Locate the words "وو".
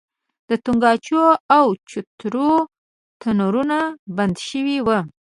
4.87-4.99